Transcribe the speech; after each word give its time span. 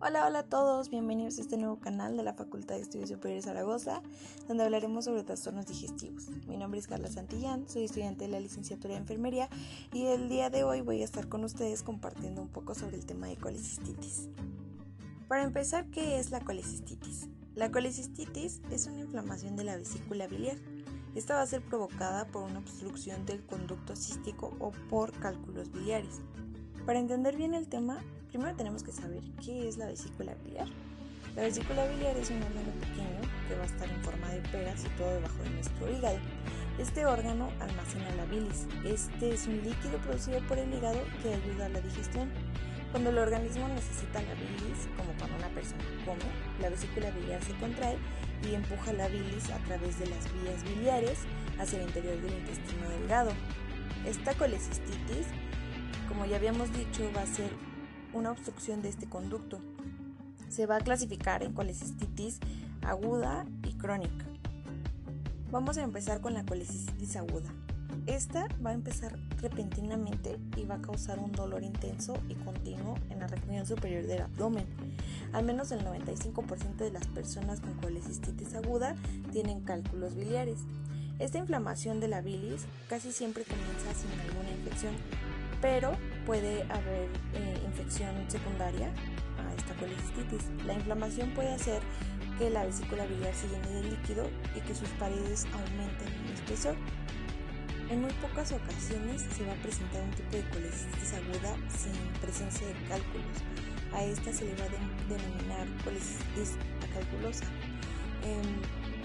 Hola, 0.00 0.28
hola 0.28 0.38
a 0.38 0.42
todos, 0.44 0.90
bienvenidos 0.90 1.38
a 1.38 1.40
este 1.40 1.56
nuevo 1.56 1.80
canal 1.80 2.16
de 2.16 2.22
la 2.22 2.32
Facultad 2.32 2.76
de 2.76 2.82
Estudios 2.82 3.08
Superiores 3.08 3.46
Zaragoza, 3.46 4.00
donde 4.46 4.62
hablaremos 4.62 5.06
sobre 5.06 5.24
trastornos 5.24 5.66
digestivos. 5.66 6.28
Mi 6.46 6.56
nombre 6.56 6.78
es 6.78 6.86
Carla 6.86 7.08
Santillán, 7.08 7.68
soy 7.68 7.82
estudiante 7.82 8.26
de 8.26 8.30
la 8.30 8.38
licenciatura 8.38 8.94
de 8.94 9.00
enfermería 9.00 9.48
y 9.92 10.04
el 10.06 10.28
día 10.28 10.50
de 10.50 10.62
hoy 10.62 10.82
voy 10.82 11.02
a 11.02 11.04
estar 11.04 11.28
con 11.28 11.42
ustedes 11.42 11.82
compartiendo 11.82 12.40
un 12.40 12.48
poco 12.48 12.76
sobre 12.76 12.96
el 12.96 13.06
tema 13.06 13.26
de 13.26 13.38
colecistitis. 13.38 14.28
Para 15.26 15.42
empezar, 15.42 15.90
¿qué 15.90 16.20
es 16.20 16.30
la 16.30 16.38
colecistitis? 16.42 17.28
La 17.56 17.72
colecistitis 17.72 18.62
es 18.70 18.86
una 18.86 19.00
inflamación 19.00 19.56
de 19.56 19.64
la 19.64 19.76
vesícula 19.76 20.28
biliar. 20.28 20.58
Esta 21.16 21.34
va 21.34 21.42
a 21.42 21.46
ser 21.46 21.60
provocada 21.60 22.24
por 22.26 22.44
una 22.44 22.60
obstrucción 22.60 23.26
del 23.26 23.44
conducto 23.44 23.96
cístico 23.96 24.54
o 24.60 24.70
por 24.88 25.10
cálculos 25.18 25.72
biliares. 25.72 26.20
Para 26.86 27.00
entender 27.00 27.36
bien 27.36 27.52
el 27.52 27.66
tema, 27.66 28.00
primero 28.28 28.54
tenemos 28.56 28.82
que 28.82 28.92
saber 28.92 29.22
qué 29.44 29.68
es 29.68 29.76
la 29.78 29.86
vesícula 29.86 30.34
biliar. 30.44 30.68
La 31.36 31.42
vesícula 31.42 31.86
biliar 31.86 32.16
es 32.16 32.30
un 32.30 32.42
órgano 32.42 32.72
pequeño 32.80 33.20
que 33.48 33.54
va 33.54 33.62
a 33.62 33.66
estar 33.66 33.88
en 33.88 34.02
forma 34.02 34.28
de 34.28 34.40
pera 34.48 34.76
situado 34.76 35.14
debajo 35.14 35.42
de 35.42 35.50
nuestro 35.50 35.90
hígado. 35.90 36.18
Este 36.78 37.06
órgano 37.06 37.50
almacena 37.60 38.14
la 38.16 38.24
bilis. 38.26 38.66
Este 38.84 39.34
es 39.34 39.46
un 39.46 39.56
líquido 39.62 39.98
producido 40.04 40.40
por 40.46 40.58
el 40.58 40.72
hígado 40.72 41.00
que 41.22 41.34
ayuda 41.34 41.66
a 41.66 41.68
la 41.70 41.80
digestión. 41.80 42.30
Cuando 42.90 43.10
el 43.10 43.18
organismo 43.18 43.68
necesita 43.68 44.22
la 44.22 44.34
bilis, 44.34 44.88
como 44.96 45.12
cuando 45.18 45.36
una 45.36 45.48
persona 45.48 45.84
come, 46.04 46.24
la 46.60 46.70
vesícula 46.70 47.10
biliar 47.10 47.42
se 47.42 47.54
contrae 47.54 47.98
y 48.48 48.54
empuja 48.54 48.92
la 48.94 49.08
bilis 49.08 49.50
a 49.50 49.58
través 49.64 49.98
de 49.98 50.06
las 50.06 50.24
vías 50.32 50.64
biliares 50.64 51.18
hacia 51.58 51.78
el 51.80 51.88
interior 51.88 52.16
del 52.22 52.34
intestino 52.34 52.88
delgado. 52.88 53.30
Esta 54.06 54.32
colecistitis 54.34 55.26
como 56.08 56.24
ya 56.24 56.36
habíamos 56.36 56.72
dicho, 56.72 57.10
va 57.14 57.22
a 57.22 57.26
ser 57.26 57.50
una 58.12 58.30
obstrucción 58.30 58.82
de 58.82 58.88
este 58.88 59.08
conducto. 59.08 59.58
Se 60.48 60.66
va 60.66 60.76
a 60.76 60.80
clasificar 60.80 61.42
en 61.42 61.52
colecistitis 61.52 62.38
aguda 62.82 63.44
y 63.64 63.74
crónica. 63.74 64.24
Vamos 65.50 65.78
a 65.78 65.82
empezar 65.82 66.20
con 66.20 66.34
la 66.34 66.44
colecistitis 66.44 67.16
aguda. 67.16 67.50
Esta 68.06 68.48
va 68.64 68.70
a 68.70 68.74
empezar 68.74 69.18
repentinamente 69.40 70.38
y 70.56 70.64
va 70.64 70.76
a 70.76 70.82
causar 70.82 71.18
un 71.18 71.32
dolor 71.32 71.62
intenso 71.62 72.14
y 72.28 72.34
continuo 72.36 72.96
en 73.10 73.20
la 73.20 73.26
región 73.26 73.66
superior 73.66 74.06
del 74.06 74.22
abdomen. 74.22 74.66
Al 75.32 75.44
menos 75.44 75.72
el 75.72 75.84
95% 75.84 76.76
de 76.76 76.90
las 76.90 77.06
personas 77.08 77.60
con 77.60 77.74
colecistitis 77.74 78.54
aguda 78.54 78.94
tienen 79.30 79.60
cálculos 79.60 80.14
biliares. 80.14 80.60
Esta 81.18 81.38
inflamación 81.38 82.00
de 82.00 82.08
la 82.08 82.20
bilis 82.20 82.64
casi 82.88 83.12
siempre 83.12 83.44
comienza 83.44 83.92
sin 83.94 84.20
alguna 84.20 84.50
infección, 84.52 84.94
pero 85.60 85.92
puede 86.28 86.62
haber 86.64 87.08
eh, 87.32 87.58
infección 87.64 88.14
secundaria 88.28 88.92
a 89.38 89.54
esta 89.54 89.72
colecistitis. 89.76 90.50
La 90.66 90.74
inflamación 90.74 91.30
puede 91.30 91.48
hacer 91.54 91.80
que 92.38 92.50
la 92.50 92.66
vesícula 92.66 93.06
biliar 93.06 93.34
se 93.34 93.48
llene 93.48 93.66
de 93.66 93.82
líquido 93.84 94.28
y 94.54 94.60
que 94.60 94.74
sus 94.74 94.90
paredes 95.00 95.46
aumenten 95.46 96.08
en 96.26 96.34
espesor. 96.34 96.76
En 97.88 98.02
muy 98.02 98.12
pocas 98.20 98.52
ocasiones 98.52 99.22
se 99.22 99.46
va 99.46 99.54
a 99.54 99.62
presentar 99.62 100.02
un 100.02 100.10
tipo 100.10 100.36
de 100.36 100.46
colecistitis 100.50 101.14
aguda 101.14 101.56
sin 101.70 101.96
presencia 102.20 102.66
de 102.66 102.74
cálculos. 102.86 103.38
A 103.94 104.04
esta 104.04 104.30
se 104.30 104.44
le 104.44 104.54
va 104.56 104.64
a 104.64 105.08
denominar 105.08 105.66
colecistitis 105.82 106.58
acalculosa. 106.90 107.46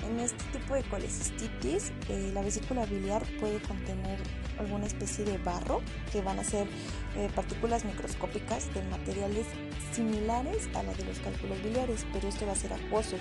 En, 0.07 0.19
este 0.19 0.43
tipo 0.57 0.75
de 0.75 0.83
colecistitis, 0.83 1.91
eh, 2.09 2.31
la 2.33 2.41
vesícula 2.41 2.85
biliar 2.85 3.23
puede 3.39 3.59
contener 3.61 4.19
alguna 4.59 4.85
especie 4.85 5.25
de 5.25 5.37
barro, 5.37 5.81
que 6.11 6.21
van 6.21 6.39
a 6.39 6.43
ser 6.43 6.67
eh, 7.15 7.29
partículas 7.35 7.85
microscópicas 7.85 8.73
de 8.73 8.83
materiales 8.83 9.47
similares 9.93 10.69
a 10.75 10.83
la 10.83 10.93
de 10.93 11.05
los 11.05 11.19
cálculos 11.19 11.61
biliares, 11.63 12.05
pero 12.13 12.27
esto 12.27 12.45
va 12.45 12.53
a 12.53 12.55
ser 12.55 12.73
acuoso. 12.73 13.17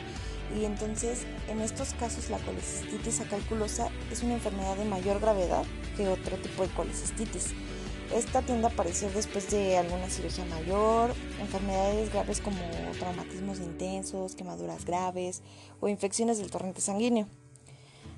Y 0.58 0.64
entonces, 0.64 1.27
en 1.48 1.61
estos 1.61 1.94
casos, 1.94 2.30
la 2.30 2.39
colecistitis 2.39 3.20
acalculosa 3.20 3.89
es 4.11 4.22
una 4.22 4.34
enfermedad 4.34 4.77
de 4.77 4.85
mayor 4.85 5.20
gravedad 5.20 5.64
que 5.96 6.08
otro 6.08 6.36
tipo 6.36 6.62
de 6.62 6.68
colecistitis. 6.70 7.55
Esta 8.14 8.42
tiende 8.42 8.67
a 8.67 8.70
aparecer 8.70 9.11
después 9.14 9.50
de 9.50 9.78
alguna 9.78 10.11
cirugía 10.11 10.45
mayor, 10.45 11.14
enfermedades 11.40 12.12
graves 12.12 12.42
como 12.42 12.58
traumatismos 12.98 13.58
intensos, 13.58 14.34
quemaduras 14.34 14.84
graves 14.84 15.40
o 15.80 15.89
infecciones 15.89 16.36
del 16.36 16.50
torrente 16.50 16.83
sanguíneo. 16.83 17.27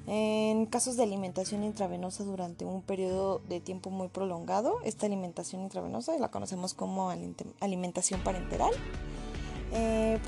En 0.09 0.67
casos 0.67 0.97
de 0.97 1.05
alimentación 1.05 1.63
intravenosa 1.63 2.25
durante 2.25 2.65
un 2.65 2.83
periodo 2.83 3.41
de 3.49 3.61
tiempo 3.61 3.91
muy 3.91 4.09
prolongado, 4.09 4.79
esta 4.85 5.07
alimentación 5.07 5.63
intravenosa 5.63 6.19
la 6.19 6.31
conocemos 6.31 6.75
como 6.75 7.13
alimentación 7.61 8.21
parenteral. 8.23 8.73
Eh, 9.73 10.19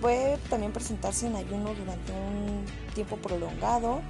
puede 0.00 0.38
también 0.48 0.72
presentarse 0.72 1.26
en 1.26 1.34
ayuno 1.34 1.74
durante 1.74 2.12
un 2.12 2.64
tiempo 2.94 3.16
prolongado, 3.16 4.00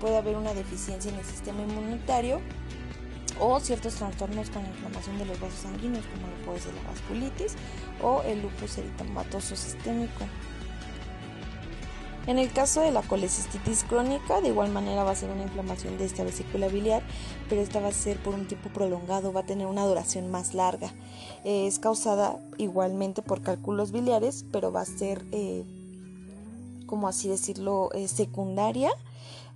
puede 0.00 0.16
haber 0.16 0.36
una 0.36 0.54
deficiencia 0.54 1.12
en 1.12 1.18
el 1.18 1.24
sistema 1.24 1.62
inmunitario 1.62 2.40
o 3.40 3.60
ciertos 3.60 3.94
trastornos 3.94 4.50
con 4.50 4.64
inflamación 4.66 5.18
de 5.18 5.26
los 5.26 5.40
vasos 5.40 5.60
sanguíneos 5.60 6.04
como 6.06 6.26
lo 6.26 6.44
puede 6.44 6.60
ser 6.60 6.74
la 6.74 6.82
vasculitis 6.90 7.54
o 8.02 8.22
el 8.22 8.42
lupus 8.42 8.78
eritematoso 8.78 9.56
sistémico. 9.56 10.24
En 12.28 12.38
el 12.38 12.52
caso 12.52 12.82
de 12.82 12.92
la 12.92 13.00
colecistitis 13.00 13.84
crónica, 13.84 14.42
de 14.42 14.48
igual 14.48 14.70
manera 14.70 15.02
va 15.02 15.12
a 15.12 15.16
ser 15.16 15.30
una 15.30 15.44
inflamación 15.44 15.96
de 15.96 16.04
esta 16.04 16.24
vesícula 16.24 16.68
biliar, 16.68 17.02
pero 17.48 17.62
esta 17.62 17.80
va 17.80 17.88
a 17.88 17.92
ser 17.92 18.22
por 18.22 18.34
un 18.34 18.46
tiempo 18.46 18.68
prolongado, 18.68 19.32
va 19.32 19.40
a 19.40 19.46
tener 19.46 19.66
una 19.66 19.86
duración 19.86 20.30
más 20.30 20.52
larga. 20.52 20.92
es 21.44 21.78
causada 21.78 22.38
igualmente 22.58 23.22
por 23.22 23.40
cálculos 23.40 23.92
biliares, 23.92 24.44
pero 24.52 24.70
va 24.70 24.82
a 24.82 24.84
ser, 24.84 25.24
eh, 25.32 25.64
como 26.84 27.08
así 27.08 27.30
decirlo, 27.30 27.88
eh, 27.94 28.08
secundaria 28.08 28.90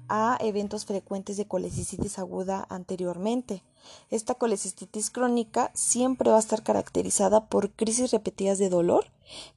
a 0.08 0.38
eventos 0.40 0.84
frecuentes 0.84 1.36
de 1.36 1.46
colecistitis 1.46 2.18
aguda 2.18 2.66
anteriormente. 2.68 3.62
Esta 4.10 4.34
colecistitis 4.34 5.10
crónica 5.10 5.70
siempre 5.74 6.30
va 6.30 6.36
a 6.36 6.40
estar 6.40 6.62
caracterizada 6.62 7.46
por 7.46 7.70
crisis 7.70 8.10
repetidas 8.10 8.58
de 8.58 8.68
dolor 8.68 9.06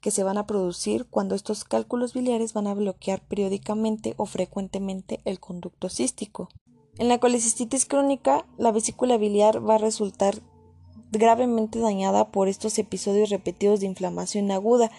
que 0.00 0.10
se 0.10 0.22
van 0.22 0.38
a 0.38 0.46
producir 0.46 1.06
cuando 1.06 1.34
estos 1.34 1.64
cálculos 1.64 2.14
biliares 2.14 2.52
van 2.52 2.66
a 2.66 2.74
bloquear 2.74 3.20
periódicamente 3.20 4.14
o 4.16 4.26
frecuentemente 4.26 5.20
el 5.24 5.40
conducto 5.40 5.88
cístico. 5.88 6.48
En 6.98 7.08
la 7.08 7.18
colecistitis 7.18 7.84
crónica, 7.84 8.46
la 8.56 8.72
vesícula 8.72 9.18
biliar 9.18 9.68
va 9.68 9.74
a 9.74 9.78
resultar 9.78 10.40
gravemente 11.18 11.78
dañada 11.78 12.28
por 12.28 12.48
estos 12.48 12.78
episodios 12.78 13.30
repetidos 13.30 13.80
de 13.80 13.86
inflamación 13.86 14.50
aguda. 14.50 14.90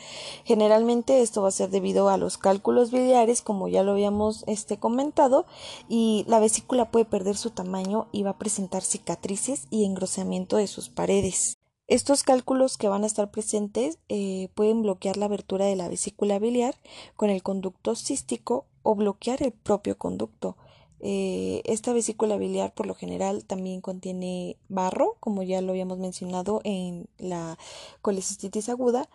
Generalmente 0.43 1.21
esto 1.21 1.41
va 1.41 1.49
a 1.49 1.51
ser 1.51 1.69
debido 1.69 2.09
a 2.09 2.17
los 2.17 2.37
cálculos 2.37 2.91
biliares, 2.91 3.41
como 3.41 3.67
ya 3.67 3.83
lo 3.83 3.91
habíamos 3.91 4.43
este, 4.47 4.77
comentado, 4.77 5.45
y 5.89 6.25
la 6.27 6.39
vesícula 6.39 6.91
puede 6.91 7.05
perder 7.05 7.37
su 7.37 7.51
tamaño 7.51 8.07
y 8.11 8.23
va 8.23 8.31
a 8.31 8.37
presentar 8.37 8.83
cicatrices 8.83 9.67
y 9.69 9.85
engrosamiento 9.85 10.57
de 10.57 10.67
sus 10.67 10.89
paredes. 10.89 11.57
Estos 11.87 12.23
cálculos 12.23 12.77
que 12.77 12.89
van 12.89 13.05
a 13.05 13.07
estar 13.07 13.31
presentes 13.31 13.97
eh, 14.09 14.49
pueden 14.55 14.81
bloquear 14.81 15.15
la 15.15 15.25
abertura 15.25 15.65
de 15.65 15.77
la 15.77 15.87
vesícula 15.87 16.37
biliar 16.37 16.75
con 17.15 17.29
el 17.29 17.41
conducto 17.43 17.95
cístico 17.95 18.65
o 18.83 18.95
bloquear 18.95 19.41
el 19.41 19.53
propio 19.53 19.97
conducto. 19.97 20.57
Eh, 20.99 21.61
esta 21.65 21.93
vesícula 21.93 22.37
biliar 22.37 22.73
por 22.73 22.87
lo 22.87 22.95
general 22.95 23.45
también 23.45 23.81
contiene 23.81 24.57
barro, 24.67 25.17
como 25.19 25.43
ya 25.43 25.61
lo 25.61 25.71
habíamos 25.71 25.99
mencionado 25.99 26.61
en 26.63 27.07
la 27.17 27.57
colecistitis 28.01 28.69
aguda, 28.69 29.09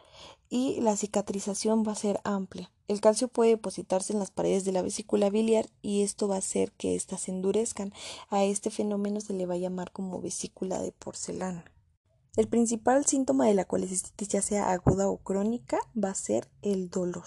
y 0.48 0.80
la 0.80 0.96
cicatrización 0.96 1.82
va 1.86 1.92
a 1.92 1.96
ser 1.96 2.20
amplia. 2.24 2.70
El 2.86 3.00
calcio 3.00 3.28
puede 3.28 3.52
depositarse 3.52 4.12
en 4.12 4.18
las 4.18 4.30
paredes 4.30 4.64
de 4.64 4.72
la 4.72 4.82
vesícula 4.82 5.30
biliar 5.30 5.70
y 5.80 6.02
esto 6.02 6.28
va 6.28 6.34
a 6.34 6.38
hacer 6.38 6.72
que 6.72 6.94
éstas 6.94 7.22
se 7.22 7.30
endurezcan. 7.30 7.94
A 8.28 8.44
este 8.44 8.70
fenómeno 8.70 9.20
se 9.22 9.32
le 9.32 9.46
va 9.46 9.54
a 9.54 9.58
llamar 9.58 9.92
como 9.92 10.20
vesícula 10.20 10.78
de 10.82 10.92
porcelana. 10.92 11.64
El 12.36 12.48
principal 12.48 13.06
síntoma 13.06 13.46
de 13.46 13.54
la 13.54 13.64
colecistitis, 13.64 14.28
ya 14.28 14.42
sea 14.42 14.72
aguda 14.72 15.08
o 15.08 15.18
crónica, 15.18 15.78
va 15.96 16.10
a 16.10 16.14
ser 16.14 16.50
el 16.60 16.90
dolor. 16.90 17.24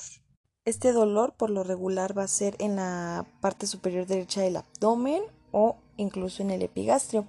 Este 0.66 0.94
dolor 0.94 1.34
por 1.34 1.52
lo 1.52 1.64
regular 1.64 2.18
va 2.18 2.24
a 2.24 2.28
ser 2.28 2.56
en 2.58 2.78
la 2.78 3.28
parte 3.40 3.68
superior 3.68 4.08
derecha 4.08 4.42
del 4.42 4.58
abdomen 4.58 5.22
o 5.52 5.76
incluso 5.96 6.42
en 6.42 6.50
el 6.50 6.64
epigastrio. 6.64 7.28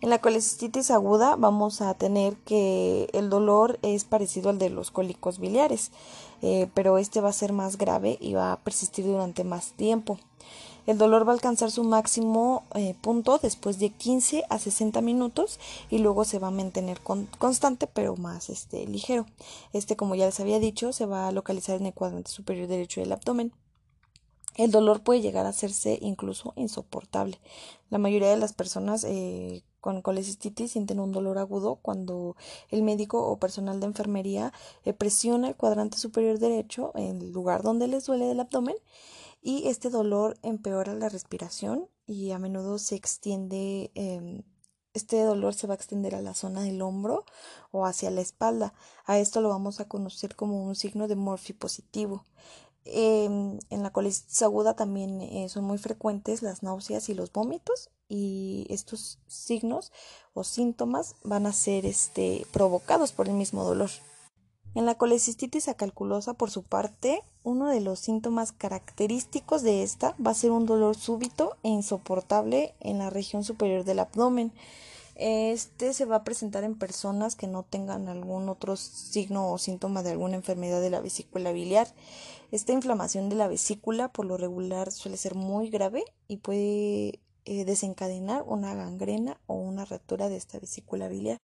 En 0.00 0.10
la 0.10 0.20
colecistitis 0.20 0.90
aguda 0.90 1.36
vamos 1.36 1.80
a 1.80 1.94
tener 1.94 2.34
que 2.38 3.08
el 3.12 3.30
dolor 3.30 3.78
es 3.82 4.02
parecido 4.02 4.50
al 4.50 4.58
de 4.58 4.68
los 4.68 4.90
cólicos 4.90 5.38
biliares, 5.38 5.92
eh, 6.42 6.68
pero 6.74 6.98
este 6.98 7.20
va 7.20 7.28
a 7.28 7.32
ser 7.32 7.52
más 7.52 7.78
grave 7.78 8.18
y 8.20 8.34
va 8.34 8.50
a 8.50 8.58
persistir 8.58 9.04
durante 9.04 9.44
más 9.44 9.74
tiempo. 9.74 10.18
El 10.86 10.98
dolor 10.98 11.26
va 11.26 11.32
a 11.32 11.34
alcanzar 11.34 11.70
su 11.70 11.84
máximo 11.84 12.64
eh, 12.74 12.94
punto 13.00 13.38
después 13.38 13.78
de 13.78 13.90
15 13.90 14.44
a 14.48 14.58
60 14.58 15.00
minutos 15.00 15.60
y 15.90 15.98
luego 15.98 16.24
se 16.24 16.40
va 16.40 16.48
a 16.48 16.52
mantener 16.52 17.00
constante 17.00 17.86
pero 17.86 18.16
más 18.16 18.50
este, 18.50 18.86
ligero. 18.86 19.26
Este, 19.72 19.96
como 19.96 20.16
ya 20.16 20.26
les 20.26 20.40
había 20.40 20.58
dicho, 20.58 20.92
se 20.92 21.06
va 21.06 21.28
a 21.28 21.32
localizar 21.32 21.76
en 21.76 21.86
el 21.86 21.94
cuadrante 21.94 22.30
superior 22.30 22.66
derecho 22.66 23.00
del 23.00 23.12
abdomen. 23.12 23.52
El 24.56 24.70
dolor 24.70 25.02
puede 25.02 25.22
llegar 25.22 25.46
a 25.46 25.50
hacerse 25.50 25.98
incluso 26.02 26.52
insoportable. 26.56 27.38
La 27.88 27.98
mayoría 27.98 28.28
de 28.28 28.36
las 28.36 28.52
personas 28.52 29.04
eh, 29.04 29.62
con 29.80 30.02
colecistitis 30.02 30.72
sienten 30.72 31.00
un 31.00 31.12
dolor 31.12 31.38
agudo 31.38 31.76
cuando 31.76 32.36
el 32.70 32.82
médico 32.82 33.26
o 33.26 33.38
personal 33.38 33.80
de 33.80 33.86
enfermería 33.86 34.52
eh, 34.84 34.92
presiona 34.92 35.48
el 35.48 35.56
cuadrante 35.56 35.96
superior 35.96 36.38
derecho 36.38 36.92
el 36.94 37.32
lugar 37.32 37.62
donde 37.62 37.88
les 37.88 38.04
duele 38.04 38.26
del 38.26 38.40
abdomen 38.40 38.76
y 39.42 39.68
este 39.68 39.90
dolor 39.90 40.38
empeora 40.42 40.94
la 40.94 41.10
respiración 41.10 41.88
y 42.06 42.30
a 42.30 42.38
menudo 42.38 42.78
se 42.78 42.94
extiende 42.94 43.90
em, 43.94 44.44
este 44.94 45.22
dolor 45.22 45.54
se 45.54 45.66
va 45.66 45.74
a 45.74 45.76
extender 45.76 46.14
a 46.14 46.22
la 46.22 46.34
zona 46.34 46.62
del 46.62 46.82
hombro 46.82 47.24
o 47.70 47.86
hacia 47.86 48.10
la 48.10 48.20
espalda. 48.20 48.74
A 49.06 49.18
esto 49.18 49.40
lo 49.40 49.48
vamos 49.48 49.80
a 49.80 49.88
conocer 49.88 50.36
como 50.36 50.64
un 50.64 50.74
signo 50.74 51.08
de 51.08 51.16
morfi 51.16 51.54
positivo. 51.54 52.24
Em, 52.84 53.58
en 53.70 53.82
la 53.82 53.90
colitis 53.90 54.42
aguda 54.42 54.74
también 54.74 55.20
eh, 55.20 55.48
son 55.48 55.64
muy 55.64 55.78
frecuentes 55.78 56.42
las 56.42 56.62
náuseas 56.62 57.08
y 57.08 57.14
los 57.14 57.32
vómitos 57.32 57.90
y 58.08 58.66
estos 58.68 59.20
signos 59.28 59.92
o 60.34 60.44
síntomas 60.44 61.14
van 61.22 61.46
a 61.46 61.52
ser 61.52 61.86
este, 61.86 62.46
provocados 62.52 63.12
por 63.12 63.28
el 63.28 63.34
mismo 63.34 63.64
dolor. 63.64 63.90
En 64.74 64.84
la 64.84 64.96
colecistitis 64.96 65.68
acalculosa, 65.68 66.34
por 66.34 66.50
su 66.50 66.64
parte, 66.64 67.22
uno 67.44 67.68
de 67.68 67.80
los 67.80 67.98
síntomas 67.98 68.52
característicos 68.52 69.62
de 69.62 69.82
esta 69.82 70.14
va 70.24 70.30
a 70.30 70.34
ser 70.34 70.50
un 70.50 70.66
dolor 70.66 70.96
súbito 70.96 71.56
e 71.62 71.68
insoportable 71.68 72.74
en 72.80 72.98
la 72.98 73.10
región 73.10 73.44
superior 73.44 73.84
del 73.84 73.98
abdomen. 73.98 74.52
Este 75.14 75.92
se 75.92 76.04
va 76.04 76.16
a 76.16 76.24
presentar 76.24 76.64
en 76.64 76.78
personas 76.78 77.36
que 77.36 77.46
no 77.46 77.64
tengan 77.64 78.08
algún 78.08 78.48
otro 78.48 78.76
signo 78.76 79.50
o 79.50 79.58
síntoma 79.58 80.02
de 80.02 80.12
alguna 80.12 80.36
enfermedad 80.36 80.80
de 80.80 80.90
la 80.90 81.00
vesícula 81.00 81.52
biliar. 81.52 81.88
Esta 82.50 82.72
inflamación 82.72 83.28
de 83.28 83.36
la 83.36 83.48
vesícula 83.48 84.08
por 84.08 84.26
lo 84.26 84.36
regular 84.36 84.90
suele 84.90 85.16
ser 85.16 85.34
muy 85.34 85.68
grave 85.68 86.04
y 86.28 86.38
puede 86.38 87.20
eh, 87.44 87.64
desencadenar 87.64 88.44
una 88.46 88.74
gangrena 88.74 89.38
o 89.46 89.54
una 89.54 89.84
ruptura 89.84 90.28
de 90.28 90.36
esta 90.36 90.58
vesícula 90.58 91.08
biliar. 91.08 91.38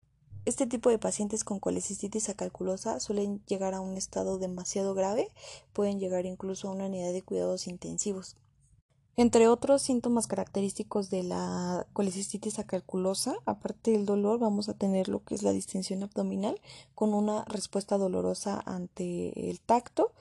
Este 0.49 0.67
tipo 0.67 0.89
de 0.89 0.99
pacientes 0.99 1.45
con 1.45 1.61
colecistitis 1.61 2.31
acalculosa 2.31 3.01
suelen 3.01 3.45
llegar 3.45 3.75
a 3.75 3.83
un 3.83 3.99
estado 3.99 4.39
demasiado 4.39 4.95
grave, 4.95 5.31
pueden 5.75 6.01
llegar 6.01 6.25
incluso 6.25 6.69
a 6.69 6.71
una 6.71 6.87
unidad 6.87 7.13
de 7.13 7.21
cuidados 7.21 7.67
intensivos. 7.67 8.35
Entre 9.19 9.47
otros 9.47 9.83
síntomas 9.83 10.27
característicos 10.27 11.11
de 11.11 11.23
la 11.23 11.87
colecistitis 11.93 12.59
acalculosa, 12.59 13.37
aparte 13.45 13.91
del 13.91 14.07
dolor, 14.07 14.39
vamos 14.39 14.71
a 14.71 14.75
tener 14.79 15.09
lo 15.09 15.23
que 15.23 15.35
es 15.35 15.43
la 15.43 15.53
distensión 15.53 16.03
abdominal 16.03 16.59
con 16.95 17.13
una 17.13 17.45
respuesta 17.45 17.99
dolorosa 17.99 18.63
ante 18.65 19.51
el 19.51 19.61
tacto, 19.61 20.15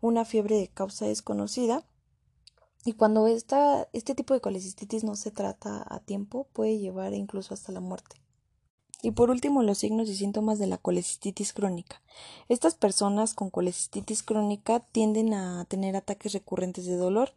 una 0.00 0.24
fiebre 0.24 0.58
de 0.58 0.68
causa 0.68 1.06
desconocida. 1.06 1.84
Y 2.84 2.92
cuando 2.92 3.26
esta, 3.26 3.88
este 3.92 4.14
tipo 4.14 4.32
de 4.32 4.40
colecistitis 4.40 5.02
no 5.02 5.16
se 5.16 5.32
trata 5.32 5.84
a 5.92 5.98
tiempo, 5.98 6.46
puede 6.52 6.78
llevar 6.78 7.14
incluso 7.14 7.52
hasta 7.52 7.72
la 7.72 7.80
muerte. 7.80 8.21
Y 9.02 9.10
por 9.10 9.30
último, 9.30 9.62
los 9.64 9.78
signos 9.78 10.08
y 10.08 10.14
síntomas 10.14 10.60
de 10.60 10.68
la 10.68 10.78
colecistitis 10.78 11.52
crónica. 11.52 12.00
Estas 12.48 12.76
personas 12.76 13.34
con 13.34 13.50
colecistitis 13.50 14.22
crónica 14.22 14.78
tienden 14.80 15.34
a 15.34 15.64
tener 15.64 15.96
ataques 15.96 16.32
recurrentes 16.32 16.86
de 16.86 16.96
dolor 16.96 17.34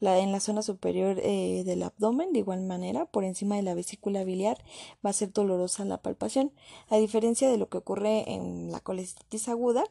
en 0.00 0.32
la 0.32 0.40
zona 0.40 0.62
superior 0.62 1.18
eh, 1.22 1.64
del 1.64 1.82
abdomen, 1.82 2.32
de 2.32 2.38
igual 2.38 2.62
manera, 2.62 3.04
por 3.04 3.24
encima 3.24 3.56
de 3.56 3.62
la 3.62 3.74
vesícula 3.74 4.24
biliar, 4.24 4.58
va 5.04 5.10
a 5.10 5.12
ser 5.12 5.32
dolorosa 5.32 5.84
la 5.84 6.00
palpación. 6.00 6.52
A 6.88 6.96
diferencia 6.98 7.50
de 7.50 7.58
lo 7.58 7.68
que 7.68 7.78
ocurre 7.78 8.32
en 8.32 8.70
la 8.70 8.80
colecistitis 8.80 9.48
aguda, 9.48 9.84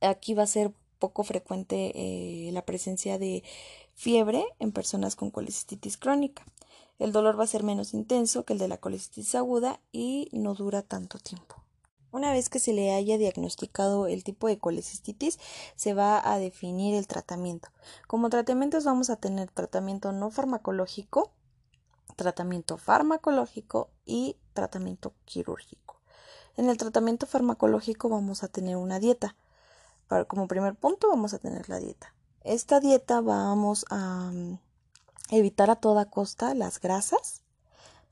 aquí 0.00 0.34
va 0.34 0.44
a 0.44 0.46
ser 0.46 0.72
poco 0.98 1.22
frecuente 1.22 1.92
eh, 1.94 2.50
la 2.52 2.64
presencia 2.64 3.18
de 3.18 3.42
fiebre 3.94 4.44
en 4.58 4.72
personas 4.72 5.16
con 5.16 5.30
colecistitis 5.30 5.98
crónica. 5.98 6.44
El 6.98 7.12
dolor 7.12 7.38
va 7.38 7.44
a 7.44 7.48
ser 7.48 7.62
menos 7.64 7.92
intenso 7.92 8.44
que 8.44 8.52
el 8.52 8.58
de 8.58 8.68
la 8.68 8.78
colecistitis 8.78 9.34
aguda 9.34 9.80
y 9.90 10.28
no 10.32 10.54
dura 10.54 10.82
tanto 10.82 11.18
tiempo. 11.18 11.56
Una 12.12 12.30
vez 12.30 12.48
que 12.48 12.60
se 12.60 12.72
le 12.72 12.94
haya 12.94 13.18
diagnosticado 13.18 14.06
el 14.06 14.22
tipo 14.22 14.46
de 14.46 14.58
colecistitis, 14.58 15.40
se 15.74 15.94
va 15.94 16.32
a 16.32 16.38
definir 16.38 16.94
el 16.94 17.08
tratamiento. 17.08 17.70
Como 18.06 18.30
tratamientos 18.30 18.84
vamos 18.84 19.10
a 19.10 19.16
tener 19.16 19.50
tratamiento 19.50 20.12
no 20.12 20.30
farmacológico, 20.30 21.32
tratamiento 22.14 22.76
farmacológico 22.76 23.90
y 24.06 24.36
tratamiento 24.52 25.12
quirúrgico. 25.24 26.00
En 26.56 26.70
el 26.70 26.76
tratamiento 26.76 27.26
farmacológico 27.26 28.08
vamos 28.08 28.44
a 28.44 28.48
tener 28.48 28.76
una 28.76 29.00
dieta. 29.00 29.34
como 30.28 30.46
primer 30.46 30.76
punto 30.76 31.08
vamos 31.08 31.34
a 31.34 31.40
tener 31.40 31.68
la 31.68 31.80
dieta. 31.80 32.14
Esta 32.42 32.78
dieta 32.78 33.20
vamos 33.20 33.84
a 33.90 34.30
evitar 35.36 35.70
a 35.70 35.76
toda 35.76 36.06
costa 36.06 36.54
las 36.54 36.80
grasas. 36.80 37.42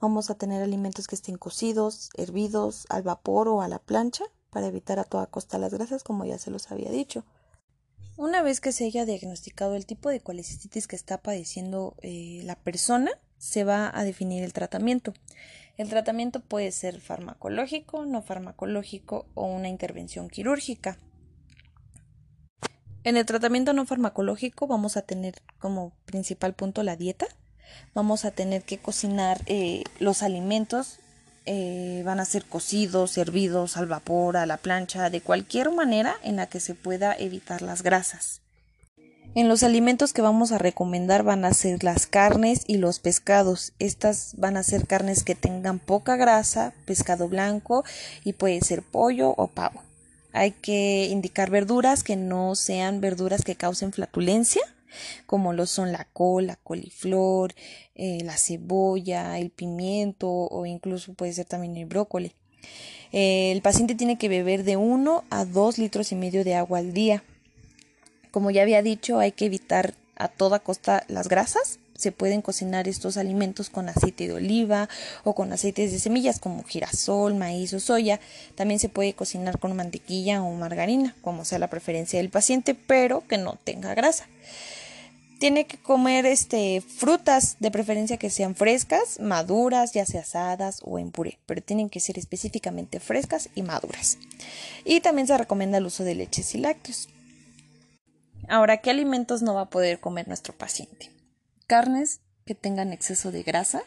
Vamos 0.00 0.30
a 0.30 0.34
tener 0.34 0.62
alimentos 0.62 1.06
que 1.06 1.14
estén 1.14 1.36
cocidos, 1.36 2.10
hervidos, 2.16 2.86
al 2.88 3.02
vapor 3.02 3.48
o 3.48 3.62
a 3.62 3.68
la 3.68 3.78
plancha 3.78 4.24
para 4.50 4.66
evitar 4.66 4.98
a 4.98 5.04
toda 5.04 5.26
costa 5.26 5.58
las 5.58 5.72
grasas, 5.72 6.02
como 6.02 6.24
ya 6.24 6.38
se 6.38 6.50
los 6.50 6.70
había 6.70 6.90
dicho. 6.90 7.24
Una 8.16 8.42
vez 8.42 8.60
que 8.60 8.72
se 8.72 8.84
haya 8.84 9.06
diagnosticado 9.06 9.74
el 9.74 9.86
tipo 9.86 10.10
de 10.10 10.20
colecistitis 10.20 10.86
que 10.86 10.96
está 10.96 11.18
padeciendo 11.18 11.94
eh, 12.02 12.42
la 12.44 12.56
persona, 12.56 13.10
se 13.38 13.64
va 13.64 13.90
a 13.92 14.04
definir 14.04 14.44
el 14.44 14.52
tratamiento. 14.52 15.14
El 15.76 15.88
tratamiento 15.88 16.40
puede 16.40 16.70
ser 16.70 17.00
farmacológico, 17.00 18.04
no 18.04 18.22
farmacológico 18.22 19.26
o 19.34 19.46
una 19.46 19.68
intervención 19.68 20.28
quirúrgica. 20.28 20.98
En 23.04 23.16
el 23.16 23.26
tratamiento 23.26 23.72
no 23.72 23.84
farmacológico 23.84 24.68
vamos 24.68 24.96
a 24.96 25.02
tener 25.02 25.34
como 25.58 25.92
principal 26.06 26.54
punto 26.54 26.84
la 26.84 26.96
dieta. 26.96 27.26
Vamos 27.94 28.24
a 28.24 28.30
tener 28.30 28.62
que 28.62 28.78
cocinar 28.78 29.40
eh, 29.46 29.82
los 29.98 30.22
alimentos. 30.22 31.00
Eh, 31.44 32.02
van 32.04 32.20
a 32.20 32.24
ser 32.24 32.44
cocidos, 32.44 33.18
hervidos 33.18 33.76
al 33.76 33.86
vapor, 33.86 34.36
a 34.36 34.46
la 34.46 34.56
plancha, 34.56 35.10
de 35.10 35.20
cualquier 35.20 35.72
manera 35.72 36.14
en 36.22 36.36
la 36.36 36.46
que 36.46 36.60
se 36.60 36.76
pueda 36.76 37.12
evitar 37.18 37.62
las 37.62 37.82
grasas. 37.82 38.40
En 39.34 39.48
los 39.48 39.64
alimentos 39.64 40.12
que 40.12 40.22
vamos 40.22 40.52
a 40.52 40.58
recomendar 40.58 41.24
van 41.24 41.44
a 41.44 41.54
ser 41.54 41.82
las 41.82 42.06
carnes 42.06 42.62
y 42.68 42.76
los 42.76 43.00
pescados. 43.00 43.72
Estas 43.80 44.34
van 44.36 44.56
a 44.56 44.62
ser 44.62 44.86
carnes 44.86 45.24
que 45.24 45.34
tengan 45.34 45.80
poca 45.80 46.16
grasa, 46.16 46.74
pescado 46.84 47.28
blanco 47.28 47.82
y 48.22 48.34
puede 48.34 48.60
ser 48.60 48.82
pollo 48.82 49.30
o 49.30 49.48
pavo. 49.48 49.82
Hay 50.32 50.52
que 50.52 51.08
indicar 51.10 51.50
verduras 51.50 52.02
que 52.02 52.16
no 52.16 52.54
sean 52.54 53.00
verduras 53.00 53.42
que 53.42 53.54
causen 53.54 53.92
flatulencia, 53.92 54.62
como 55.26 55.52
lo 55.52 55.66
son 55.66 55.92
la 55.92 56.06
col, 56.12 56.46
la 56.46 56.56
coliflor, 56.56 57.54
eh, 57.94 58.20
la 58.24 58.36
cebolla, 58.36 59.38
el 59.38 59.50
pimiento 59.50 60.28
o 60.30 60.66
incluso 60.66 61.14
puede 61.14 61.32
ser 61.32 61.46
también 61.46 61.76
el 61.76 61.86
brócoli. 61.86 62.32
el 63.12 63.60
paciente 63.60 63.94
tiene 63.94 64.16
que 64.16 64.28
beber 64.28 64.64
de 64.64 64.76
1 64.76 65.24
a 65.28 65.44
2 65.44 65.78
litros 65.78 66.12
y 66.12 66.14
medio 66.14 66.44
de 66.44 66.54
agua 66.54 66.78
al 66.78 66.92
día. 66.94 67.22
Como 68.30 68.50
ya 68.50 68.62
había 68.62 68.82
dicho, 68.82 69.18
hay 69.18 69.32
que 69.32 69.44
evitar 69.46 69.94
a 70.16 70.28
toda 70.28 70.60
costa 70.60 71.04
las 71.08 71.28
grasas 71.28 71.78
se 72.02 72.10
pueden 72.12 72.42
cocinar 72.42 72.88
estos 72.88 73.16
alimentos 73.16 73.70
con 73.70 73.88
aceite 73.88 74.26
de 74.26 74.34
oliva 74.34 74.88
o 75.22 75.34
con 75.34 75.52
aceites 75.52 75.92
de 75.92 76.00
semillas 76.00 76.40
como 76.40 76.64
girasol, 76.64 77.34
maíz 77.36 77.72
o 77.74 77.80
soya. 77.80 78.18
También 78.56 78.80
se 78.80 78.88
puede 78.88 79.14
cocinar 79.14 79.60
con 79.60 79.76
mantequilla 79.76 80.42
o 80.42 80.52
margarina, 80.52 81.14
como 81.22 81.44
sea 81.44 81.60
la 81.60 81.70
preferencia 81.70 82.18
del 82.18 82.28
paciente, 82.28 82.74
pero 82.74 83.26
que 83.26 83.38
no 83.38 83.56
tenga 83.62 83.94
grasa. 83.94 84.26
Tiene 85.38 85.66
que 85.66 85.76
comer 85.76 86.26
este, 86.26 86.80
frutas, 86.80 87.56
de 87.60 87.70
preferencia 87.70 88.16
que 88.16 88.30
sean 88.30 88.54
frescas, 88.54 89.18
maduras, 89.20 89.92
ya 89.92 90.04
sea 90.04 90.22
asadas 90.22 90.80
o 90.84 90.98
en 90.98 91.10
puré, 91.10 91.38
pero 91.46 91.62
tienen 91.62 91.88
que 91.88 92.00
ser 92.00 92.18
específicamente 92.18 93.00
frescas 93.00 93.48
y 93.54 93.62
maduras. 93.62 94.18
Y 94.84 95.00
también 95.00 95.26
se 95.26 95.38
recomienda 95.38 95.78
el 95.78 95.86
uso 95.86 96.04
de 96.04 96.16
leches 96.16 96.54
y 96.54 96.58
lácteos. 96.58 97.08
Ahora, 98.48 98.78
¿qué 98.78 98.90
alimentos 98.90 99.42
no 99.42 99.54
va 99.54 99.62
a 99.62 99.70
poder 99.70 100.00
comer 100.00 100.28
nuestro 100.28 100.52
paciente? 100.52 101.10
Carnes 101.72 102.20
que 102.44 102.54
tengan 102.54 102.92
exceso 102.92 103.32
de 103.32 103.42
grasa, 103.42 103.82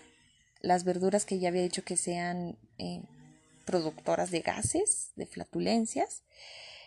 las 0.60 0.86
verduras 0.86 1.24
que 1.24 1.38
ya 1.38 1.50
había 1.50 1.62
dicho 1.62 1.84
que 1.84 1.98
sean 1.98 2.58
eh, 2.80 3.04
productoras 3.63 4.32
de 4.32 4.39
gases, 4.39 5.12
de 5.15 5.27
flatulencias, 5.27 6.24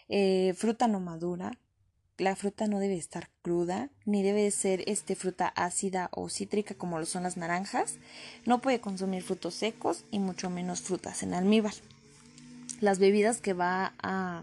eh, 0.09 0.55
fruta 0.57 0.89
no 0.89 0.99
madura, 0.99 1.53
la 2.17 2.35
fruta 2.35 2.67
no 2.67 2.81
debe 2.81 2.97
estar 2.97 3.31
cruda, 3.43 3.91
ni 4.07 4.25
debe 4.25 4.51
ser 4.51 4.83
este, 4.89 5.15
fruta 5.15 5.47
ácida 5.47 6.09
o 6.11 6.29
cítrica 6.29 6.75
como 6.75 6.99
lo 6.99 7.07
son 7.07 7.23
las 7.23 7.37
naranjas, 7.37 7.95
no 8.45 8.61
puede 8.61 8.81
consumir 8.81 9.23
frutos 9.23 9.55
secos 9.55 10.05
y 10.11 10.19
mucho 10.19 10.51
menos 10.51 10.81
frutas 10.81 11.23
en 11.23 11.33
almíbar. 11.33 11.75
Las 12.81 12.99
bebidas 12.99 13.41
que 13.41 13.53
va 13.53 13.95
a 14.03 14.43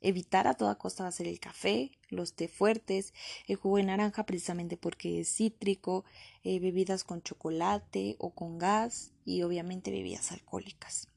evitar 0.00 0.48
a 0.48 0.54
toda 0.54 0.74
costa 0.74 1.04
va 1.04 1.10
a 1.10 1.12
ser 1.12 1.28
el 1.28 1.38
café, 1.38 1.92
los 2.08 2.34
té 2.34 2.48
fuertes, 2.48 3.14
el 3.46 3.56
jugo 3.56 3.78
de 3.78 3.84
naranja 3.84 4.26
precisamente 4.26 4.76
porque 4.76 5.20
es 5.20 5.34
cítrico, 5.34 6.04
eh, 6.44 6.60
bebidas 6.60 7.04
con 7.04 7.22
chocolate 7.22 8.16
o 8.18 8.30
con 8.30 8.58
gas 8.58 9.12
y 9.24 9.42
obviamente 9.42 9.90
bebidas 9.90 10.32
alcohólicas. 10.32 11.08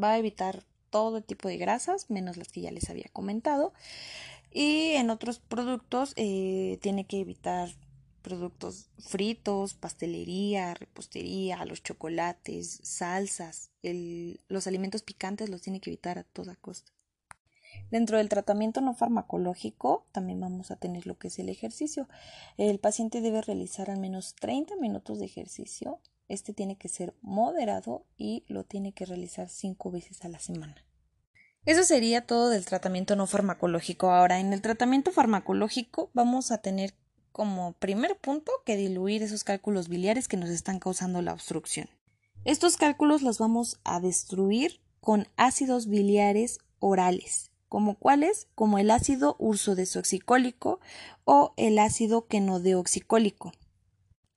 Va 0.00 0.12
a 0.12 0.18
evitar 0.18 0.64
todo 0.90 1.22
tipo 1.22 1.48
de 1.48 1.56
grasas, 1.56 2.10
menos 2.10 2.36
las 2.36 2.48
que 2.48 2.60
ya 2.60 2.70
les 2.70 2.90
había 2.90 3.08
comentado. 3.12 3.72
Y 4.50 4.92
en 4.92 5.10
otros 5.10 5.38
productos 5.38 6.12
eh, 6.16 6.78
tiene 6.80 7.06
que 7.06 7.20
evitar 7.20 7.68
productos 8.22 8.88
fritos, 8.98 9.74
pastelería, 9.74 10.74
repostería, 10.74 11.64
los 11.64 11.82
chocolates, 11.82 12.80
salsas, 12.82 13.70
los 14.48 14.66
alimentos 14.66 15.02
picantes 15.02 15.48
los 15.48 15.62
tiene 15.62 15.80
que 15.80 15.90
evitar 15.90 16.18
a 16.18 16.24
toda 16.24 16.56
costa. 16.56 16.95
Dentro 17.90 18.18
del 18.18 18.28
tratamiento 18.28 18.80
no 18.80 18.94
farmacológico 18.94 20.06
también 20.12 20.40
vamos 20.40 20.70
a 20.70 20.76
tener 20.76 21.06
lo 21.06 21.18
que 21.18 21.28
es 21.28 21.38
el 21.38 21.48
ejercicio. 21.48 22.08
El 22.56 22.78
paciente 22.78 23.20
debe 23.20 23.42
realizar 23.42 23.90
al 23.90 23.98
menos 23.98 24.34
30 24.34 24.76
minutos 24.76 25.18
de 25.18 25.26
ejercicio. 25.26 26.00
Este 26.28 26.52
tiene 26.52 26.76
que 26.76 26.88
ser 26.88 27.14
moderado 27.22 28.04
y 28.16 28.44
lo 28.48 28.64
tiene 28.64 28.92
que 28.92 29.06
realizar 29.06 29.48
5 29.48 29.90
veces 29.90 30.24
a 30.24 30.28
la 30.28 30.40
semana. 30.40 30.76
Eso 31.64 31.82
sería 31.82 32.26
todo 32.26 32.48
del 32.48 32.64
tratamiento 32.64 33.16
no 33.16 33.26
farmacológico. 33.26 34.12
Ahora, 34.12 34.38
en 34.38 34.52
el 34.52 34.62
tratamiento 34.62 35.10
farmacológico 35.10 36.10
vamos 36.14 36.52
a 36.52 36.58
tener 36.58 36.94
como 37.32 37.72
primer 37.72 38.16
punto 38.16 38.50
que 38.64 38.76
diluir 38.76 39.22
esos 39.22 39.44
cálculos 39.44 39.88
biliares 39.88 40.26
que 40.26 40.36
nos 40.36 40.48
están 40.48 40.78
causando 40.78 41.22
la 41.22 41.32
obstrucción. 41.32 41.88
Estos 42.44 42.76
cálculos 42.76 43.22
los 43.22 43.38
vamos 43.38 43.80
a 43.84 43.98
destruir 43.98 44.80
con 45.00 45.26
ácidos 45.36 45.88
biliares 45.88 46.60
orales, 46.78 47.50
como 47.76 47.94
cuáles, 47.94 48.48
como 48.54 48.78
el 48.78 48.90
ácido 48.90 49.36
ursodesoxicólico 49.38 50.80
o 51.26 51.52
el 51.58 51.78
ácido 51.78 52.26
quenodeoxicólico. 52.26 53.52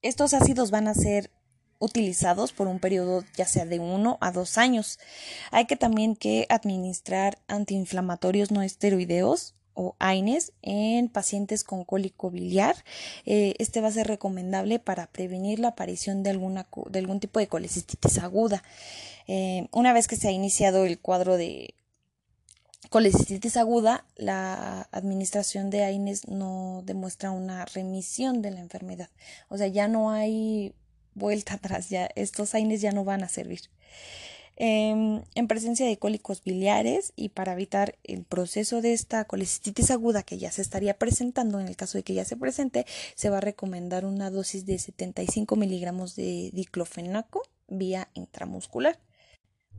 Estos 0.02 0.34
ácidos 0.34 0.72
van 0.72 0.90
a 0.90 0.94
ser 0.94 1.32
utilizados 1.80 2.52
por 2.52 2.68
un 2.68 2.80
periodo 2.80 3.24
ya 3.38 3.46
sea 3.46 3.66
de 3.66 3.80
uno 3.80 4.18
a 4.20 4.34
dos 4.34 4.58
años. 4.58 5.00
Hay 5.52 5.68
que 5.68 5.78
también 5.78 6.18
que 6.18 6.48
administrar 6.50 7.40
antiinflamatorios 7.48 8.52
no 8.52 8.62
esteroideos 8.62 9.56
o 9.74 9.96
AINES 10.00 10.52
en 10.62 11.08
pacientes 11.08 11.64
con 11.64 11.86
cólico 11.86 12.32
biliar. 12.32 12.76
Eh, 13.26 13.54
este 13.58 13.80
va 13.80 13.88
a 13.88 13.92
ser 13.92 14.08
recomendable 14.08 14.80
para 14.80 15.08
prevenir 15.08 15.60
la 15.60 15.70
aparición 15.70 16.24
de 16.24 16.32
algún 16.32 17.20
tipo 17.22 17.40
de 17.40 17.48
colecistitis 17.48 18.18
aguda. 18.18 18.64
Eh, 19.28 19.70
una 19.72 19.94
vez 19.94 20.10
que 20.10 20.18
se 20.18 20.28
ha 20.28 20.32
iniciado 20.32 20.84
el 20.84 21.00
cuadro 21.00 21.38
de 21.38 21.76
colecistitis 22.90 23.58
aguda, 23.58 24.06
la 24.16 24.88
administración 24.92 25.70
de 25.70 25.84
AINES 25.84 26.28
no 26.28 26.82
demuestra 26.86 27.32
una 27.32 27.66
remisión 27.66 28.42
de 28.42 28.52
la 28.52 28.60
enfermedad. 28.60 29.10
O 29.48 29.58
sea, 29.58 29.68
ya 29.68 29.88
no 29.88 30.12
hay 30.12 30.74
vuelta 31.14 31.54
atrás, 31.56 31.90
ya 31.90 32.10
estos 32.16 32.56
AINES 32.56 32.82
ya 32.82 32.92
no 32.92 33.04
van 33.04 33.24
a 33.24 33.30
servir. 33.30 33.62
Em, 34.62 35.24
en 35.36 35.48
presencia 35.48 35.86
de 35.88 35.98
cólicos 35.98 36.44
biliares 36.44 37.14
y 37.16 37.30
para 37.30 37.54
evitar 37.54 37.96
el 38.04 38.26
proceso 38.26 38.82
de 38.82 38.92
esta 38.92 39.24
colecistitis 39.24 39.90
aguda 39.90 40.22
que 40.22 40.38
ya 40.38 40.52
se 40.52 40.62
estaría 40.62 40.98
presentando, 40.98 41.62
en 41.62 41.70
el 41.70 41.78
caso 41.78 41.98
de 41.98 42.04
que 42.04 42.14
ya 42.14 42.26
se 42.26 42.36
presente, 42.36 42.86
se 43.16 43.30
va 43.30 43.38
a 43.38 43.42
recomendar 43.42 44.06
una 44.06 44.30
dosis 44.30 44.66
de 44.66 44.78
75 44.78 45.56
miligramos 45.56 46.18
de 46.18 46.50
diclofenaco 46.54 47.44
vía 47.70 48.10
intramuscular. 48.16 49.00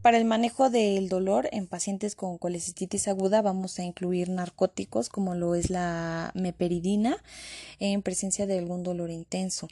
Para 0.02 0.16
el 0.16 0.24
manejo 0.24 0.70
del 0.70 1.10
dolor 1.10 1.50
en 1.52 1.66
pacientes 1.66 2.14
con 2.14 2.38
colecistitis 2.38 3.06
aguda 3.06 3.42
vamos 3.42 3.78
a 3.78 3.82
incluir 3.82 4.30
narcóticos 4.30 5.10
como 5.10 5.34
lo 5.34 5.54
es 5.54 5.68
la 5.68 6.32
meperidina 6.34 7.22
en 7.80 8.00
presencia 8.00 8.46
de 8.46 8.58
algún 8.58 8.82
dolor 8.82 9.10
intenso. 9.10 9.68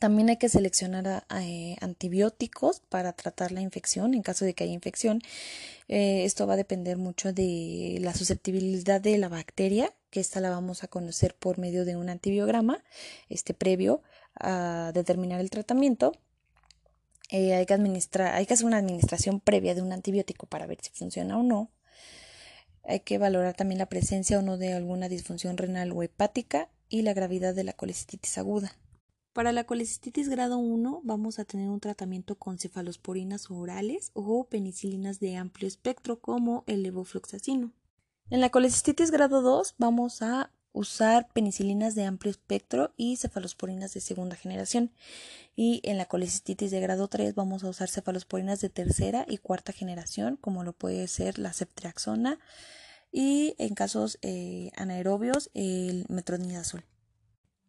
También 0.00 0.28
hay 0.30 0.38
que 0.38 0.48
seleccionar 0.48 1.24
eh, 1.40 1.76
antibióticos 1.80 2.80
para 2.80 3.12
tratar 3.12 3.52
la 3.52 3.60
infección 3.60 4.14
en 4.14 4.22
caso 4.22 4.44
de 4.44 4.54
que 4.54 4.64
haya 4.64 4.72
infección. 4.72 5.20
Eh, 5.86 6.24
esto 6.24 6.48
va 6.48 6.54
a 6.54 6.56
depender 6.56 6.96
mucho 6.96 7.32
de 7.32 7.98
la 8.00 8.12
susceptibilidad 8.12 9.00
de 9.00 9.18
la 9.18 9.28
bacteria, 9.28 9.94
que 10.10 10.18
esta 10.18 10.40
la 10.40 10.50
vamos 10.50 10.82
a 10.82 10.88
conocer 10.88 11.36
por 11.36 11.58
medio 11.58 11.84
de 11.84 11.94
un 11.94 12.08
antibiograma 12.08 12.82
este, 13.28 13.54
previo 13.54 14.02
a 14.34 14.90
determinar 14.92 15.40
el 15.40 15.50
tratamiento. 15.50 16.12
Eh, 17.32 17.54
hay, 17.54 17.64
que 17.64 17.72
administrar, 17.72 18.34
hay 18.34 18.44
que 18.44 18.52
hacer 18.52 18.66
una 18.66 18.76
administración 18.76 19.40
previa 19.40 19.74
de 19.74 19.80
un 19.80 19.90
antibiótico 19.90 20.46
para 20.46 20.66
ver 20.66 20.78
si 20.82 20.90
funciona 20.90 21.38
o 21.38 21.42
no. 21.42 21.70
Hay 22.84 23.00
que 23.00 23.16
valorar 23.16 23.54
también 23.54 23.78
la 23.78 23.86
presencia 23.86 24.38
o 24.38 24.42
no 24.42 24.58
de 24.58 24.74
alguna 24.74 25.08
disfunción 25.08 25.56
renal 25.56 25.92
o 25.92 26.02
hepática 26.02 26.68
y 26.90 27.00
la 27.00 27.14
gravedad 27.14 27.54
de 27.54 27.64
la 27.64 27.72
colecistitis 27.72 28.36
aguda. 28.36 28.76
Para 29.32 29.52
la 29.52 29.64
colecistitis 29.64 30.28
grado 30.28 30.58
1 30.58 31.00
vamos 31.04 31.38
a 31.38 31.46
tener 31.46 31.70
un 31.70 31.80
tratamiento 31.80 32.34
con 32.34 32.58
cefalosporinas 32.58 33.50
orales 33.50 34.10
o 34.12 34.44
penicilinas 34.44 35.18
de 35.18 35.36
amplio 35.36 35.66
espectro 35.66 36.20
como 36.20 36.64
el 36.66 36.82
levofloxacino. 36.82 37.72
En 38.28 38.42
la 38.42 38.50
colecistitis 38.50 39.10
grado 39.10 39.40
2 39.40 39.76
vamos 39.78 40.20
a 40.20 40.50
usar 40.72 41.28
penicilinas 41.32 41.94
de 41.94 42.04
amplio 42.04 42.30
espectro 42.30 42.92
y 42.96 43.16
cefalosporinas 43.16 43.94
de 43.94 44.00
segunda 44.00 44.36
generación. 44.36 44.90
Y 45.54 45.80
en 45.84 45.98
la 45.98 46.06
colecistitis 46.06 46.70
de 46.70 46.80
grado 46.80 47.08
3 47.08 47.34
vamos 47.34 47.64
a 47.64 47.68
usar 47.68 47.88
cefalosporinas 47.88 48.60
de 48.60 48.70
tercera 48.70 49.24
y 49.28 49.38
cuarta 49.38 49.72
generación, 49.72 50.36
como 50.36 50.64
lo 50.64 50.72
puede 50.72 51.06
ser 51.08 51.38
la 51.38 51.52
ceftriaxona 51.52 52.38
y 53.12 53.54
en 53.58 53.74
casos 53.74 54.18
eh, 54.22 54.70
anaerobios 54.76 55.50
el 55.54 56.06
metronidazol. 56.08 56.84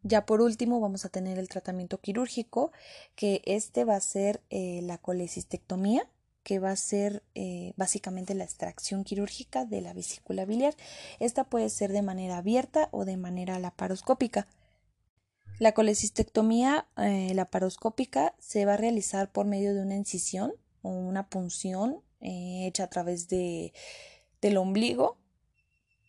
Ya 0.02 0.26
por 0.26 0.42
último 0.42 0.80
vamos 0.82 1.06
a 1.06 1.10
tener 1.10 1.38
el 1.40 1.48
tratamiento 1.48 2.00
quirúrgico, 2.00 2.72
que 3.16 3.42
este 3.46 3.86
va 3.86 3.96
a 3.96 4.02
ser 4.02 4.42
eh, 4.50 4.82
la 4.84 4.98
colecistectomía, 4.98 6.10
que 6.44 6.60
va 6.60 6.72
a 6.72 6.76
ser 6.76 7.24
eh, 7.36 7.74
básicamente 7.78 8.36
la 8.36 8.44
extracción 8.44 9.04
quirúrgica 9.04 9.66
de 9.66 9.82
la 9.82 9.94
vesícula 9.94 10.46
biliar. 10.46 10.76
Esta 11.20 11.46
puede 11.46 11.70
ser 11.70 11.92
de 11.92 12.02
manera 12.02 12.38
abierta 12.38 12.90
o 12.92 13.06
de 13.06 13.18
manera 13.18 13.60
laparoscópica. 13.60 14.48
La 15.60 15.74
colecistectomía 15.74 16.88
eh, 16.98 17.34
laparoscópica 17.34 18.36
se 18.40 18.66
va 18.66 18.74
a 18.74 18.78
realizar 18.78 19.32
por 19.32 19.46
medio 19.46 19.74
de 19.74 19.82
una 19.82 19.96
incisión 19.96 20.54
o 20.82 20.90
una 20.90 21.30
punción 21.30 22.02
hecha 22.26 22.86
a 22.86 22.90
través 22.90 23.28
de, 23.28 23.74
del 24.42 24.56
ombligo 24.56 25.18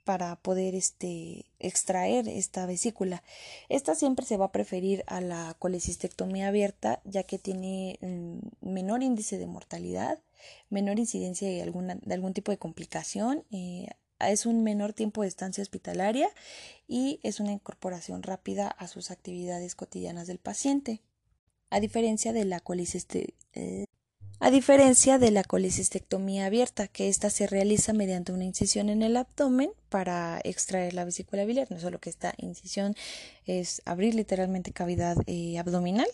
para 0.05 0.37
poder 0.37 0.75
este, 0.75 1.47
extraer 1.59 2.29
esta 2.29 2.67
vesícula. 2.67 3.23
Esta 3.69 3.95
siempre 3.95 4.27
se 4.27 4.37
va 4.37 4.47
a 4.47 4.53
preferir 4.53 5.03
a 5.07 5.21
la 5.21 5.57
colecistectomía 5.59 6.49
abierta 6.49 7.01
ya 7.05 7.25
que 7.25 7.39
tiene 7.39 7.99
mm, 8.01 8.39
menor 8.61 9.03
índice 9.03 9.39
de 9.39 9.47
mortalidad, 9.47 10.21
menor 10.71 10.99
incidencia 10.99 11.49
de, 11.49 11.63
alguna, 11.63 11.97
de 11.97 12.15
algún 12.15 12.35
tipo 12.35 12.53
de 12.53 12.59
complicación, 12.59 13.45
eh, 13.51 13.89
es 14.21 14.47
un 14.47 14.63
menor 14.63 14.93
tiempo 14.93 15.23
de 15.23 15.29
estancia 15.29 15.63
hospitalaria 15.63 16.29
y 16.87 17.21
es 17.23 17.41
una 17.41 17.53
incorporación 17.53 18.23
rápida 18.23 18.69
a 18.69 18.87
sus 18.87 19.11
actividades 19.11 19.75
cotidianas 19.75 20.27
del 20.27 20.39
paciente. 20.39 21.01
A 21.71 21.81
diferencia 21.81 22.33
de 22.33 22.45
la 22.45 22.61
colecistectomía 22.61 23.35
eh, 23.55 23.87
a 24.41 24.51
diferencia 24.51 25.19
de 25.19 25.31
la 25.31 25.45
colecistectomía 25.45 26.47
abierta, 26.47 26.89
que 26.89 27.09
ésta 27.09 27.31
se 27.31 27.47
realiza 27.47 27.93
mediante 27.93 28.33
una 28.33 28.45
incisión 28.45 28.89
en 28.89 29.03
el 29.03 29.17
abdomen 29.17 29.71
para 29.89 30.41
extraer 30.45 30.93
la 30.93 31.05
vesícula 31.05 31.45
biliar, 31.45 31.71
no 31.71 31.81
solo 31.81 31.99
que 32.01 32.11
esta 32.11 32.35
incisión 32.37 32.95
es 33.47 33.81
abrir 33.85 34.15
literalmente 34.15 34.73
cavidad 34.73 35.17
eh, 35.27 35.59
abdominal 35.59 36.09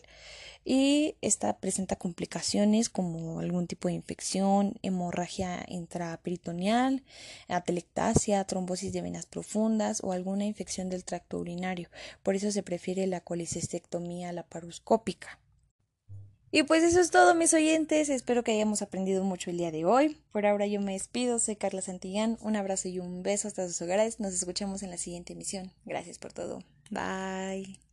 y 0.64 1.16
esta 1.22 1.58
presenta 1.58 1.96
complicaciones 1.96 2.88
como 2.90 3.40
algún 3.40 3.66
tipo 3.66 3.88
de 3.88 3.94
infección, 3.94 4.74
hemorragia 4.82 5.64
intraperitoneal, 5.66 7.02
atelectasia, 7.48 8.44
trombosis 8.44 8.92
de 8.92 9.02
venas 9.02 9.26
profundas 9.26 10.00
o 10.04 10.12
alguna 10.12 10.44
infección 10.44 10.88
del 10.88 11.04
tracto 11.04 11.38
urinario. 11.38 11.88
Por 12.22 12.36
eso 12.36 12.52
se 12.52 12.62
prefiere 12.62 13.08
la 13.08 13.20
colecistectomía 13.20 14.32
laparoscópica. 14.32 15.39
Y 16.52 16.64
pues 16.64 16.82
eso 16.82 17.00
es 17.00 17.10
todo, 17.10 17.34
mis 17.34 17.54
oyentes. 17.54 18.08
Espero 18.08 18.42
que 18.42 18.52
hayamos 18.52 18.82
aprendido 18.82 19.22
mucho 19.22 19.50
el 19.50 19.58
día 19.58 19.70
de 19.70 19.84
hoy. 19.84 20.16
Por 20.32 20.46
ahora 20.46 20.66
yo 20.66 20.80
me 20.80 20.92
despido. 20.92 21.38
Soy 21.38 21.56
Carla 21.56 21.80
Santillán. 21.80 22.38
Un 22.40 22.56
abrazo 22.56 22.88
y 22.88 22.98
un 22.98 23.22
beso 23.22 23.46
hasta 23.46 23.66
sus 23.68 23.80
hogares. 23.82 24.18
Nos 24.18 24.34
escuchamos 24.34 24.82
en 24.82 24.90
la 24.90 24.98
siguiente 24.98 25.32
emisión. 25.34 25.72
Gracias 25.84 26.18
por 26.18 26.32
todo. 26.32 26.62
Bye. 26.90 27.89